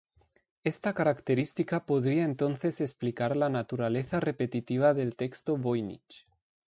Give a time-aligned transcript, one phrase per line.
[0.63, 6.25] Esta característica podría entonces explicar la naturaleza repetitiva del texto Voynich.